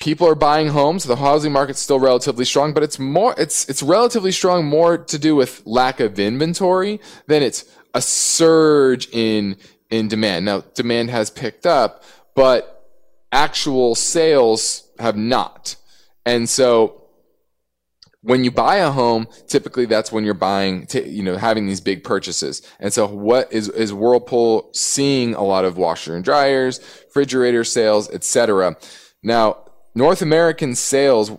[0.00, 1.04] people are buying homes.
[1.04, 5.18] The housing market's still relatively strong, but it's more it's it's relatively strong more to
[5.18, 9.56] do with lack of inventory than it's a surge in
[9.90, 10.46] in demand.
[10.46, 12.02] Now, demand has picked up,
[12.34, 12.90] but
[13.30, 15.76] actual sales have not.
[16.26, 17.03] And so
[18.24, 21.80] when you buy a home, typically that's when you're buying, t- you know, having these
[21.80, 22.62] big purchases.
[22.80, 28.10] And so what is, is Whirlpool seeing a lot of washer and dryers, refrigerator sales,
[28.10, 28.76] etc.
[29.22, 31.32] Now, North American sales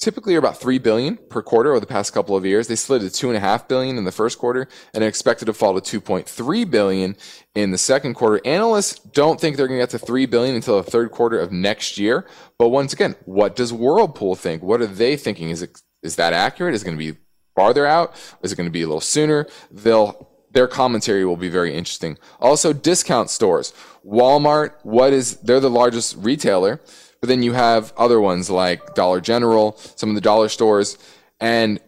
[0.00, 2.66] typically are about three billion per quarter over the past couple of years.
[2.66, 5.44] They slid to two and a half billion in the first quarter and are expected
[5.44, 7.16] to fall to 2.3 billion
[7.54, 8.40] in the second quarter.
[8.44, 11.52] Analysts don't think they're going to get to three billion until the third quarter of
[11.52, 12.26] next year.
[12.58, 14.64] But once again, what does Whirlpool think?
[14.64, 15.50] What are they thinking?
[15.50, 16.74] Is it, is that accurate?
[16.74, 17.18] Is it going to be
[17.56, 18.14] farther out?
[18.42, 19.48] Is it going to be a little sooner?
[19.72, 22.16] They'll their commentary will be very interesting.
[22.40, 23.74] Also, discount stores.
[24.06, 26.80] Walmart, what is, they're the largest retailer.
[27.20, 30.96] But then you have other ones like Dollar General, some of the dollar stores.
[31.40, 31.80] And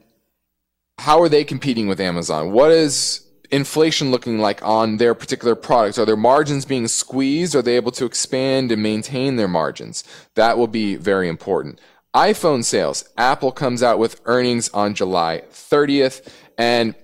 [0.98, 2.52] how are they competing with Amazon?
[2.52, 5.98] What is inflation looking like on their particular products?
[5.98, 7.54] Are their margins being squeezed?
[7.54, 10.02] Are they able to expand and maintain their margins?
[10.34, 11.80] That will be very important.
[12.14, 13.08] iPhone sales.
[13.16, 16.94] Apple comes out with earnings on July 30th and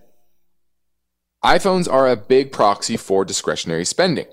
[1.45, 4.27] iPhones are a big proxy for discretionary spending.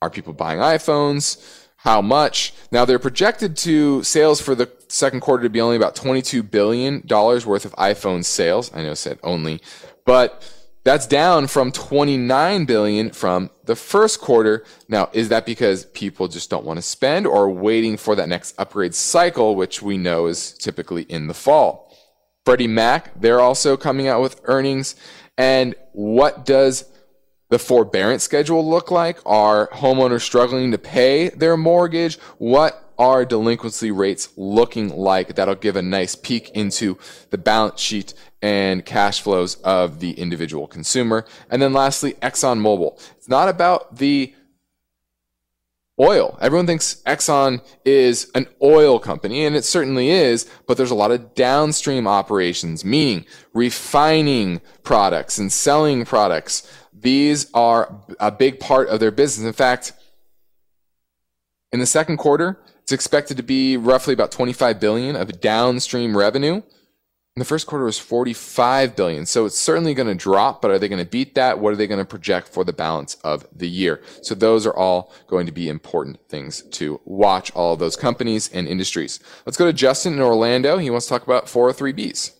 [0.00, 1.60] Are people buying iPhones?
[1.82, 2.54] how much.
[2.70, 7.02] Now they're projected to sales for the second quarter to be only about $22 billion
[7.08, 8.72] worth of iPhone sales.
[8.72, 9.60] I know said only,
[10.06, 10.48] but
[10.84, 14.64] that's down from 29 billion from the first quarter.
[14.88, 18.58] Now, is that because people just don't want to spend or waiting for that next
[18.58, 21.96] upgrade cycle, which we know is typically in the fall?
[22.44, 24.96] Freddie Mac, they're also coming out with earnings.
[25.38, 26.84] And what does
[27.50, 29.18] the forbearance schedule look like?
[29.24, 32.18] Are homeowners struggling to pay their mortgage?
[32.38, 35.34] What are delinquency rates looking like?
[35.34, 36.98] That'll give a nice peek into
[37.30, 41.24] the balance sheet and cash flows of the individual consumer.
[41.50, 42.98] And then lastly, ExxonMobil.
[43.16, 44.32] It's not about the
[46.00, 46.38] oil.
[46.40, 51.10] Everyone thinks Exxon is an oil company, and it certainly is, but there's a lot
[51.10, 56.66] of downstream operations, meaning refining products and selling products
[57.02, 59.44] these are a big part of their business.
[59.44, 59.92] In fact,
[61.72, 66.56] in the second quarter, it's expected to be roughly about 25 billion of downstream revenue.
[66.56, 69.24] In the first quarter was 45 billion.
[69.24, 71.58] So it's certainly going to drop, but are they going to beat that?
[71.58, 74.02] What are they going to project for the balance of the year?
[74.20, 78.50] So those are all going to be important things to watch all of those companies
[78.52, 79.20] and industries.
[79.46, 80.76] Let's go to Justin in Orlando.
[80.76, 82.32] He wants to talk about 403Bs.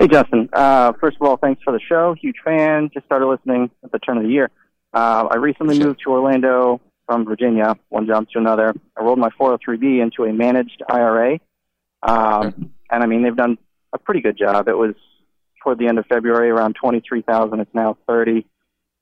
[0.00, 0.48] Hey, Justin.
[0.52, 2.16] Uh, first of all, thanks for the show.
[2.20, 2.90] Huge fan.
[2.92, 4.50] Just started listening at the turn of the year.
[4.92, 8.74] Uh, I recently moved to Orlando from Virginia, one job to another.
[8.96, 11.38] I rolled my 403b into a managed IRA.
[12.02, 13.58] Um, and I mean, they've done
[13.92, 14.68] a pretty good job.
[14.68, 14.94] It was
[15.62, 17.60] toward the end of February, around 23,000.
[17.60, 18.46] It's now 30.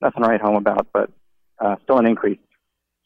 [0.01, 1.11] Nothing to write home about, but
[1.59, 2.39] uh, still an increase.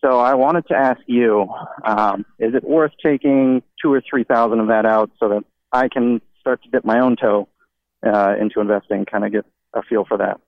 [0.00, 1.48] So I wanted to ask you,
[1.84, 6.20] um, is it worth taking two or 3,000 of that out so that I can
[6.40, 7.48] start to dip my own toe
[8.06, 10.40] uh, into investing, kind of get a feel for that.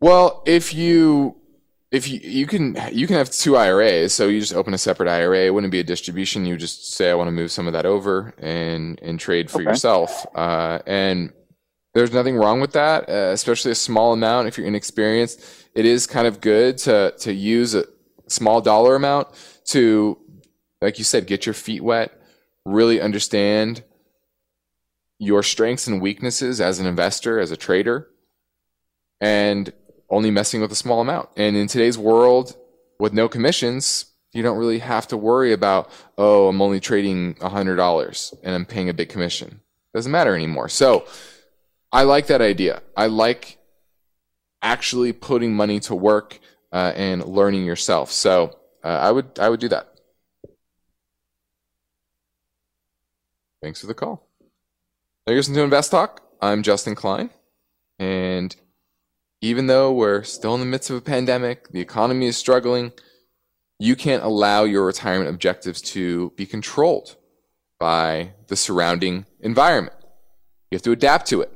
[0.00, 1.39] Well, if you
[1.90, 5.08] if you you can you can have two IRAs, so you just open a separate
[5.08, 5.46] IRA.
[5.46, 6.46] It wouldn't be a distribution.
[6.46, 9.60] You just say I want to move some of that over and and trade for
[9.60, 9.70] okay.
[9.70, 10.26] yourself.
[10.34, 11.32] Uh, and
[11.92, 14.46] there's nothing wrong with that, uh, especially a small amount.
[14.46, 15.40] If you're inexperienced,
[15.74, 17.84] it is kind of good to to use a
[18.28, 19.28] small dollar amount
[19.66, 20.16] to,
[20.80, 22.12] like you said, get your feet wet,
[22.64, 23.82] really understand
[25.18, 28.08] your strengths and weaknesses as an investor, as a trader,
[29.20, 29.72] and
[30.10, 31.28] only messing with a small amount.
[31.36, 32.56] And in today's world,
[32.98, 38.34] with no commissions, you don't really have to worry about, oh, I'm only trading $100
[38.42, 39.60] and I'm paying a big commission.
[39.94, 40.68] Doesn't matter anymore.
[40.68, 41.06] So
[41.92, 42.82] I like that idea.
[42.96, 43.58] I like
[44.62, 46.38] actually putting money to work
[46.72, 48.12] uh, and learning yourself.
[48.12, 49.88] So uh, I would I would do that.
[53.62, 54.28] Thanks for the call.
[55.26, 56.22] Now you're listening to Invest Talk.
[56.40, 57.30] I'm Justin Klein.
[57.98, 58.54] And
[59.40, 62.92] even though we're still in the midst of a pandemic, the economy is struggling,
[63.78, 67.16] you can't allow your retirement objectives to be controlled
[67.78, 69.96] by the surrounding environment.
[70.70, 71.50] You have to adapt to it.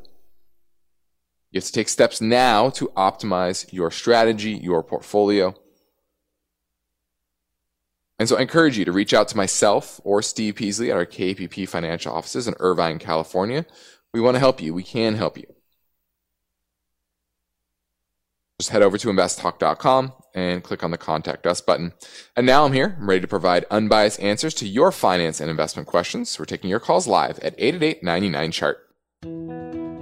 [1.51, 5.55] You have to take steps now to optimize your strategy, your portfolio.
[8.19, 11.07] And so I encourage you to reach out to myself or Steve Peasley at our
[11.07, 13.67] KPP financial offices in Irvine, California.
[14.15, 14.73] We want to help you.
[14.73, 15.55] We can help you.
[18.61, 21.93] Just head over to investtalk.com and click on the contact us button.
[22.37, 22.97] And now I'm here.
[23.01, 26.39] I'm ready to provide unbiased answers to your finance and investment questions.
[26.39, 28.79] We're taking your calls live at 888 99 chart.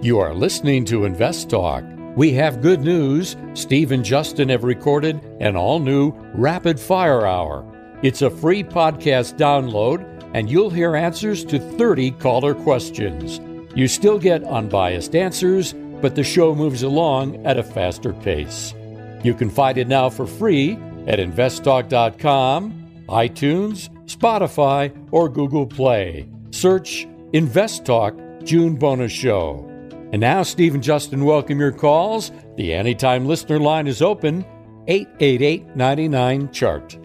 [0.03, 1.85] You are listening to Invest Talk.
[2.15, 3.37] We have good news.
[3.55, 7.67] Steve and Justin have recorded an all new Rapid Fire Hour.
[8.03, 13.41] It's a free podcast download, and you'll hear answers to 30 caller questions.
[13.75, 15.73] You still get unbiased answers,
[16.03, 18.75] but the show moves along at a faster pace.
[19.23, 20.73] You can find it now for free
[21.07, 26.29] at investtalk.com, iTunes, Spotify, or Google Play.
[26.51, 29.67] Search Invest Talk June Bonus Show.
[30.13, 32.31] And now, Steve and Justin welcome your calls.
[32.57, 34.45] The Anytime Listener line is open
[34.89, 36.99] 888 99 Chart.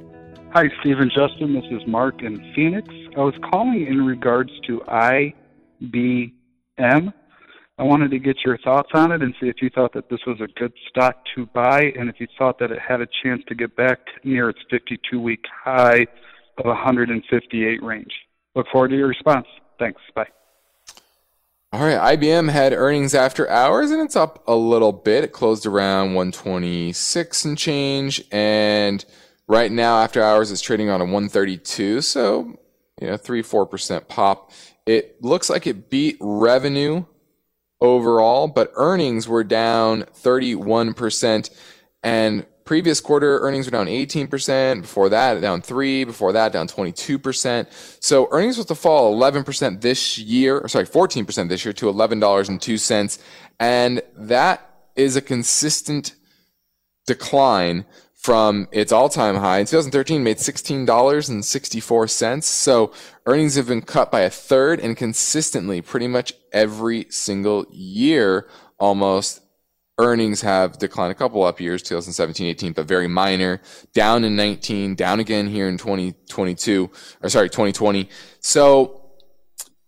[0.53, 1.53] Hi, Steve and Justin.
[1.53, 2.87] This is Mark in Phoenix.
[3.15, 6.33] I was calling in regards to IBM.
[7.79, 10.19] I wanted to get your thoughts on it and see if you thought that this
[10.25, 13.43] was a good stock to buy and if you thought that it had a chance
[13.47, 16.07] to get back near its 52 week high
[16.57, 18.13] of 158 range.
[18.55, 19.45] Look forward to your response.
[19.77, 20.01] Thanks.
[20.15, 20.25] Bye.
[21.71, 25.23] All right, IBM had earnings after hours and it's up a little bit.
[25.23, 29.05] It closed around 126 and change and
[29.47, 32.57] right now after hours it's trading on a 132, so
[32.99, 34.51] you know, 3 4% pop.
[34.87, 37.05] It looks like it beat revenue
[37.81, 41.49] overall, but earnings were down 31%
[42.03, 47.67] and previous quarter earnings were down 18%, before that down 3, before that down 22%.
[48.03, 53.19] So earnings was to fall 11% this year, or sorry, 14% this year to $11.02
[53.59, 56.15] and that is a consistent
[57.07, 57.85] decline
[58.27, 59.59] from its all-time high.
[59.59, 62.43] In 2013 made $16.64.
[62.43, 62.91] So
[63.25, 68.49] earnings have been cut by a third and consistently pretty much every single year
[68.81, 69.39] almost
[69.97, 73.61] earnings have declined a couple up years, 2017, 18, but very minor,
[73.93, 76.91] down in 19, down again here in 2022,
[77.23, 78.09] or sorry, 2020.
[78.41, 79.03] So,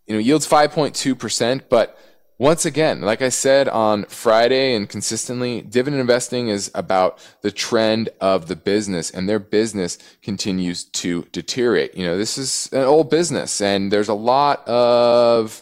[0.07, 1.99] you know, yields 5.2%, but
[2.39, 8.07] once again, like I said on Friday and consistently, dividend investing is about the trend
[8.21, 11.95] of the business and their business continues to deteriorate.
[11.95, 15.61] You know, this is an old business and there's a lot of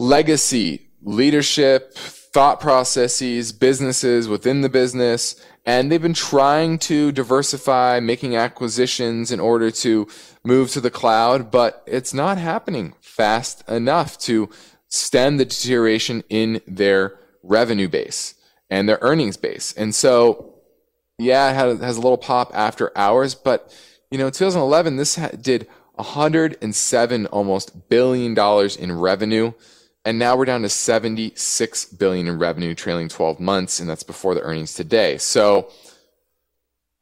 [0.00, 8.36] legacy leadership, thought processes, businesses within the business, and they've been trying to diversify, making
[8.36, 10.06] acquisitions in order to
[10.44, 14.50] move to the cloud, but it's not happening fast enough to
[14.88, 18.34] stem the deterioration in their revenue base
[18.68, 19.72] and their earnings base.
[19.72, 20.54] And so,
[21.18, 23.74] yeah, it has, a little pop after hours, but
[24.10, 29.52] you know, 2011, this did 107 almost billion dollars in revenue
[30.04, 34.34] and now we're down to 76 billion in revenue trailing 12 months and that's before
[34.34, 35.18] the earnings today.
[35.18, 35.70] So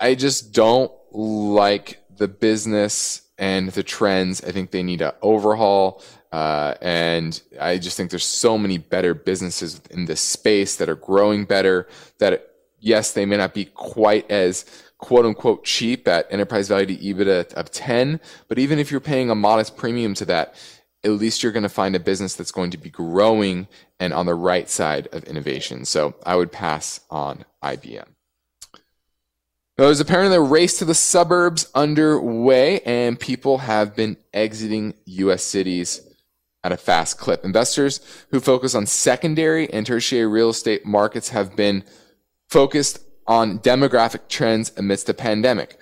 [0.01, 4.45] i just don't like the business and the trends.
[4.45, 9.15] I think they need to overhaul uh, and i just think there's so many better
[9.15, 11.87] businesses in this space that are growing better
[12.19, 12.51] that
[12.81, 14.65] yes they may not be quite as
[14.99, 19.31] quote unquote cheap at enterprise value to ebitda of 10 but even if you're paying
[19.31, 20.55] a modest premium to that
[21.05, 23.67] at least you're going to find a business that's going to be growing
[23.99, 25.85] and on the right side of innovation.
[25.85, 28.07] So I would pass on IBM.
[29.77, 35.43] There's apparently a race to the suburbs underway, and people have been exiting U.S.
[35.43, 36.03] cities
[36.63, 37.45] at a fast clip.
[37.45, 38.01] Investors
[38.31, 41.85] who focus on secondary and tertiary real estate markets have been
[42.49, 45.81] focused on demographic trends amidst the pandemic.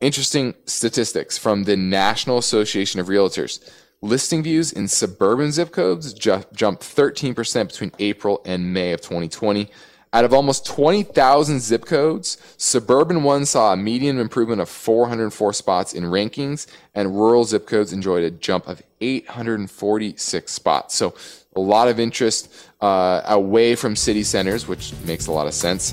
[0.00, 3.60] Interesting statistics from the National Association of Realtors.
[4.00, 9.68] Listing views in suburban zip codes ju- jumped 13% between April and May of 2020.
[10.12, 15.92] Out of almost 20,000 zip codes, suburban ones saw a median improvement of 404 spots
[15.94, 20.94] in rankings, and rural zip codes enjoyed a jump of 846 spots.
[20.94, 21.14] So,
[21.56, 25.92] a lot of interest uh, away from city centers, which makes a lot of sense.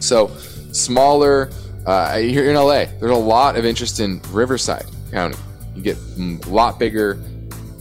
[0.00, 0.28] So,
[0.70, 1.50] smaller,
[1.86, 5.36] uh, here in LA, there's a lot of interest in Riverside County.
[5.76, 7.22] You get a lot bigger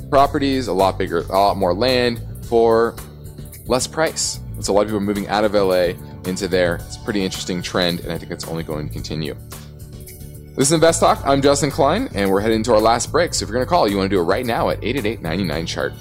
[0.10, 2.94] properties, a lot bigger, a lot more land for
[3.68, 4.42] less price.
[4.60, 5.94] so a lot of people are moving out of LA
[6.30, 6.76] into there.
[6.76, 9.36] It's a pretty interesting trend, and I think it's only going to continue.
[10.58, 11.22] This is Invest Talk.
[11.26, 13.34] I'm Justin Klein, and we're heading to our last break.
[13.34, 15.22] So if you're going to call, you want to do it right now at 888
[15.22, 15.94] 99 chart.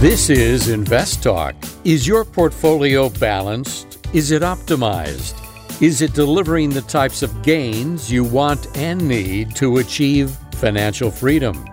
[0.00, 1.54] This is Invest Talk.
[1.84, 3.93] Is your portfolio balanced?
[4.14, 5.34] Is it optimized?
[5.82, 11.68] Is it delivering the types of gains you want and need to achieve financial freedom?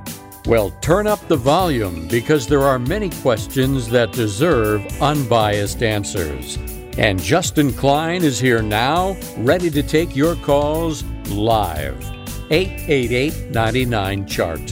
[0.47, 6.57] Well, turn up the volume because there are many questions that deserve unbiased answers.
[6.97, 12.03] And Justin Klein is here now, ready to take your calls live.
[12.49, 14.71] 888 99 Chart.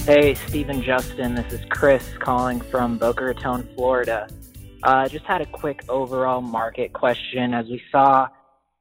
[0.00, 1.36] Hey, Steve and Justin.
[1.36, 4.28] This is Chris calling from Boca Raton, Florida.
[4.86, 7.52] Uh, just had a quick overall market question.
[7.52, 8.28] As we saw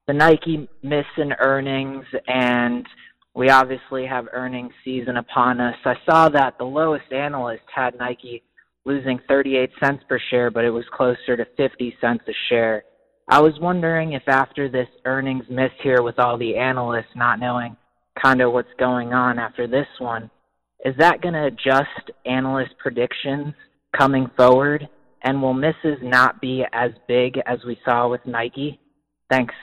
[0.06, 2.86] the Nike miss in earnings, and
[3.34, 8.44] we obviously have earnings season upon us, I saw that the lowest analyst had Nike
[8.86, 12.84] losing 38 cents per share, but it was closer to 50 cents a share.
[13.28, 17.76] I was wondering if after this earnings miss here with all the analysts not knowing
[18.22, 20.30] kind of what's going on after this one,
[20.86, 23.56] is that going to adjust analyst predictions
[23.98, 24.88] coming forward?
[25.26, 28.80] And will misses not be as big as we saw with Nike?
[29.30, 29.56] Thanks.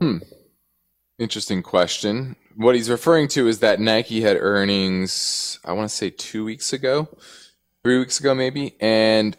[0.00, 0.18] Hmm.
[1.18, 2.34] Interesting question.
[2.56, 6.72] What he's referring to is that Nike had earnings, I want to say two weeks
[6.72, 7.08] ago,
[7.84, 9.36] three weeks ago maybe, and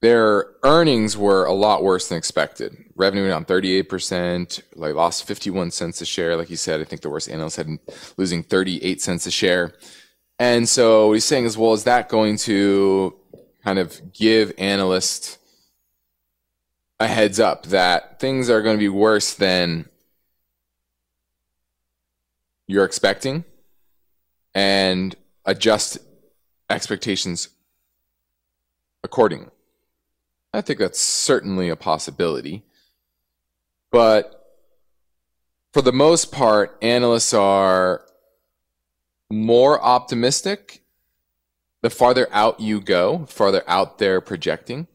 [0.00, 2.76] their earnings were a lot worse than expected.
[2.96, 6.36] Revenue down 38%, like lost 51 cents a share.
[6.36, 7.68] Like you said, I think the worst analyst had
[8.16, 9.74] losing 38 cents a share.
[10.38, 13.14] And so he's saying is, well, is that going to
[13.62, 15.38] kind of give analysts
[16.98, 19.88] a heads up that things are going to be worse than
[22.66, 23.44] you're expecting
[24.54, 25.14] and
[25.44, 25.98] adjust
[26.68, 27.48] expectations
[29.04, 29.50] accordingly?
[30.52, 32.64] I think that's certainly a possibility.
[33.90, 34.40] But
[35.72, 38.04] for the most part, analysts are
[39.34, 40.84] more optimistic
[41.84, 44.86] the farther out you go, farther out they're projecting,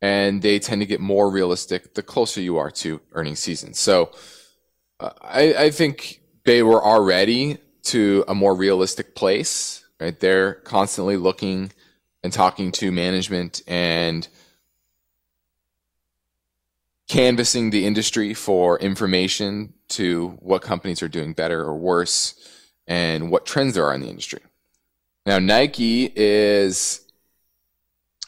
[0.00, 3.74] and they tend to get more realistic the closer you are to earning season.
[3.74, 4.12] So
[5.00, 9.84] uh, I, I think they were already to a more realistic place.
[10.00, 11.72] Right, they're constantly looking
[12.22, 14.28] and talking to management and
[17.08, 22.34] canvassing the industry for information to what companies are doing better or worse
[22.86, 24.40] and what trends there are in the industry.
[25.24, 27.00] Now, Nike is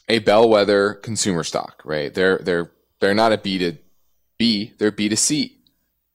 [0.09, 2.13] a bellwether consumer stock, right?
[2.13, 3.77] They're they're they're not a B to
[4.39, 5.59] B, they're B to C.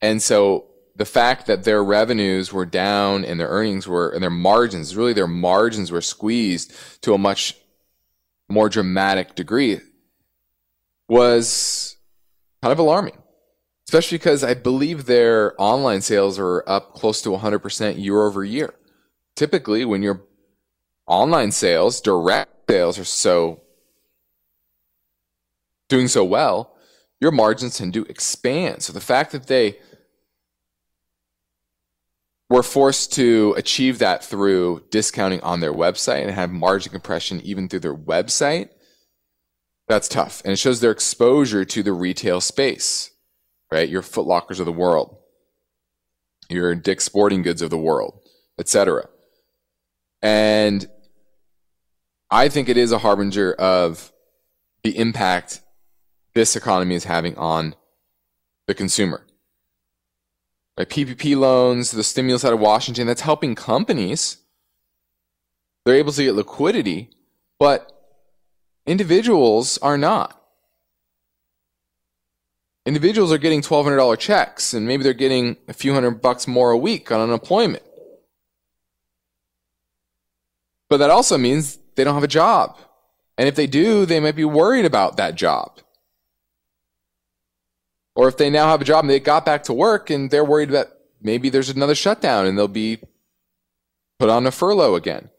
[0.01, 0.65] And so
[0.95, 5.13] the fact that their revenues were down and their earnings were and their margins, really
[5.13, 7.55] their margins were squeezed to a much
[8.49, 9.79] more dramatic degree
[11.07, 11.97] was
[12.61, 13.17] kind of alarming,
[13.89, 18.75] especially because I believe their online sales are up close to 100% year over year.
[19.35, 20.21] Typically, when your
[21.07, 23.61] online sales, direct sales are so
[25.87, 26.75] doing so well,
[27.19, 28.83] your margins tend to expand.
[28.83, 29.79] So the fact that they
[32.47, 37.67] were forced to achieve that through discounting on their website and have margin compression even
[37.67, 38.69] through their website
[39.89, 40.43] that's tough.
[40.45, 43.09] And it shows their exposure to the retail space,
[43.72, 43.89] right?
[43.89, 45.17] Your Footlockers of the world,
[46.49, 48.22] your Dick's Sporting Goods of the world,
[48.57, 49.07] etc.
[50.22, 50.89] And
[52.30, 54.11] I think it is a harbinger of
[54.84, 55.61] the impact
[56.34, 57.76] this economy is having on
[58.67, 59.26] the consumer.
[60.78, 60.89] Right?
[60.89, 64.38] PPP loans, the stimulus out of Washington, that's helping companies.
[65.86, 67.09] They're able to get liquidity,
[67.57, 67.95] but
[68.89, 70.38] Individuals are not.
[72.89, 76.77] Individuals are getting $1,200 checks and maybe they're getting a few hundred bucks more a
[76.77, 77.83] week on unemployment.
[80.89, 82.79] But that also means they don't have a job.
[83.37, 85.81] And if they do, they might be worried about that job.
[88.15, 90.43] Or if they now have a job and they got back to work and they're
[90.43, 90.87] worried that
[91.21, 92.97] maybe there's another shutdown and they'll be
[94.17, 95.29] put on a furlough again.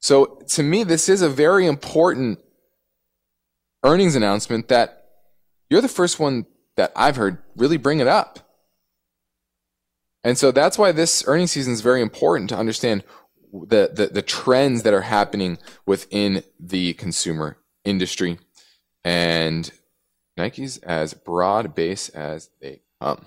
[0.00, 2.40] So to me, this is a very important
[3.84, 4.97] earnings announcement that
[5.70, 6.46] you're the first one
[6.76, 8.40] that I've heard really bring it up.
[10.24, 13.04] And so that's why this earnings season is very important to understand
[13.52, 18.38] the, the, the trends that are happening within the consumer industry
[19.04, 19.70] and
[20.36, 23.26] Nike's as broad base as they come.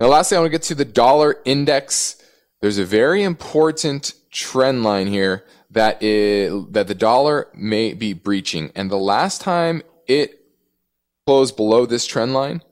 [0.00, 2.16] Now, lastly, I want to get to the dollar index.
[2.60, 8.72] There's a very important trend line here that is that the dollar may be breaching.
[8.74, 10.41] And the last time it
[11.26, 12.62] closed below this trend line,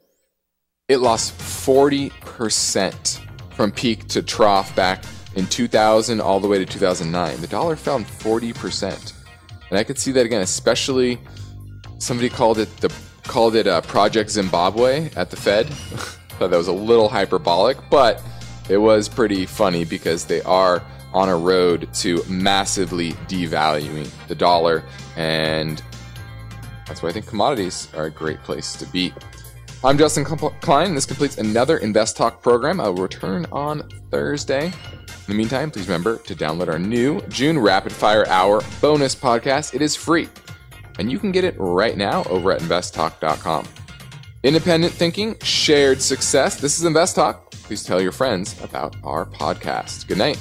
[0.89, 3.21] it lost 40%
[3.55, 5.05] from peak to trough back
[5.37, 7.41] in 2000 all the way to 2009.
[7.41, 9.13] The dollar fell 40%.
[9.71, 11.21] And I could see that again, especially
[11.99, 12.93] somebody called it the
[13.25, 15.67] called it uh, Project Zimbabwe at the Fed.
[15.69, 18.21] Thought that was a little hyperbolic, but
[18.69, 20.83] it was pretty funny because they are
[21.13, 24.83] on a road to massively devaluing the dollar,
[25.17, 25.83] and
[26.91, 29.15] that's why I think commodities are a great place to be.
[29.85, 30.93] I'm Justin Klein.
[30.93, 32.81] This completes another Invest Talk program.
[32.81, 34.67] I will return on Thursday.
[34.67, 34.73] In
[35.29, 39.73] the meantime, please remember to download our new June Rapid Fire Hour bonus podcast.
[39.73, 40.29] It is free,
[40.99, 43.69] and you can get it right now over at investtalk.com.
[44.43, 46.61] Independent thinking, shared success.
[46.61, 47.53] This is Invest Talk.
[47.53, 50.09] Please tell your friends about our podcast.
[50.09, 50.41] Good night.